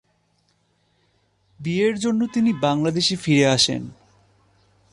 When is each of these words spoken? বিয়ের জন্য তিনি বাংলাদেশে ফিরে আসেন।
বিয়ের 1.59 1.95
জন্য 1.99 2.21
তিনি 2.33 2.53
বাংলাদেশে 2.61 3.15
ফিরে 3.15 3.45
আসেন। 3.47 3.89